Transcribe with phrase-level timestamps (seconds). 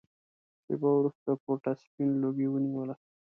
[0.63, 2.95] شېبه وروسته کوټه سپين لوګي ونيوله.